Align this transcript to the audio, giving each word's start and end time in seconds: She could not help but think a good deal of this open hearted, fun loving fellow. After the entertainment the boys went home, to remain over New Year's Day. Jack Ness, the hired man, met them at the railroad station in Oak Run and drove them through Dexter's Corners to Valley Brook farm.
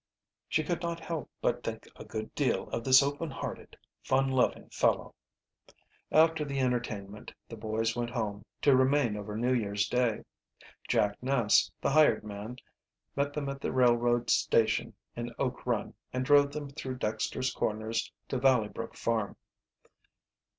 She 0.49 0.63
could 0.63 0.81
not 0.81 0.99
help 0.99 1.29
but 1.43 1.63
think 1.63 1.87
a 1.95 2.03
good 2.03 2.33
deal 2.33 2.67
of 2.71 2.83
this 2.83 3.03
open 3.03 3.29
hearted, 3.29 3.77
fun 4.01 4.31
loving 4.31 4.67
fellow. 4.71 5.13
After 6.11 6.43
the 6.43 6.59
entertainment 6.59 7.31
the 7.47 7.55
boys 7.55 7.95
went 7.95 8.09
home, 8.09 8.43
to 8.63 8.75
remain 8.75 9.15
over 9.15 9.37
New 9.37 9.53
Year's 9.53 9.87
Day. 9.87 10.23
Jack 10.87 11.21
Ness, 11.21 11.69
the 11.81 11.91
hired 11.91 12.23
man, 12.23 12.57
met 13.15 13.31
them 13.31 13.47
at 13.47 13.61
the 13.61 13.71
railroad 13.71 14.31
station 14.31 14.95
in 15.15 15.35
Oak 15.37 15.67
Run 15.67 15.93
and 16.11 16.25
drove 16.25 16.51
them 16.51 16.71
through 16.71 16.97
Dexter's 16.97 17.53
Corners 17.53 18.11
to 18.29 18.39
Valley 18.39 18.69
Brook 18.69 18.95
farm. 18.95 19.37